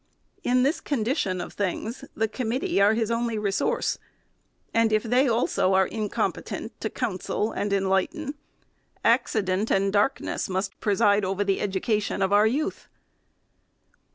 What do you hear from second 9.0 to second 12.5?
acci dent and darkness must preside over the education of our